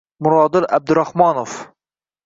Murodil 0.27 0.65
Abdurahmonov 0.79 1.51